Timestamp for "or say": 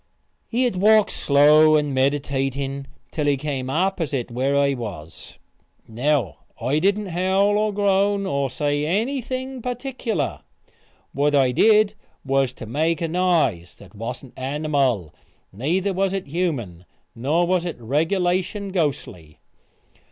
8.25-8.83